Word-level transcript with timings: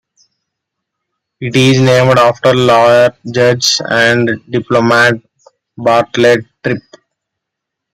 It 1.39 1.55
is 1.55 1.79
named 1.79 2.17
after 2.17 2.55
lawyer, 2.55 3.11
judge, 3.31 3.77
and 3.87 4.31
diplomat 4.49 5.21
Bartlett 5.77 6.39
Tripp. 6.63 6.81